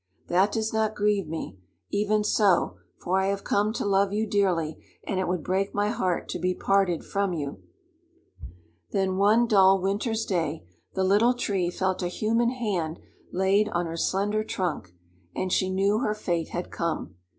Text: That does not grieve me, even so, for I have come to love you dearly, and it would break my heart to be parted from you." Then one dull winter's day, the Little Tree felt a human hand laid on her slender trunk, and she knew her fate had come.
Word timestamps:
That 0.29 0.51
does 0.51 0.73
not 0.73 0.95
grieve 0.95 1.27
me, 1.27 1.59
even 1.91 2.23
so, 2.23 2.77
for 2.97 3.19
I 3.21 3.27
have 3.27 3.43
come 3.43 3.71
to 3.73 3.85
love 3.85 4.11
you 4.11 4.25
dearly, 4.25 4.83
and 5.05 5.19
it 5.19 5.27
would 5.27 5.43
break 5.43 5.75
my 5.75 5.89
heart 5.89 6.27
to 6.29 6.39
be 6.39 6.55
parted 6.55 7.05
from 7.05 7.33
you." 7.33 7.61
Then 8.89 9.17
one 9.17 9.45
dull 9.45 9.79
winter's 9.79 10.25
day, 10.25 10.65
the 10.95 11.03
Little 11.03 11.35
Tree 11.35 11.69
felt 11.69 12.01
a 12.01 12.07
human 12.07 12.49
hand 12.49 12.97
laid 13.31 13.69
on 13.69 13.85
her 13.85 13.95
slender 13.95 14.43
trunk, 14.43 14.91
and 15.35 15.53
she 15.53 15.69
knew 15.69 15.99
her 15.99 16.15
fate 16.15 16.49
had 16.49 16.71
come. 16.71 17.13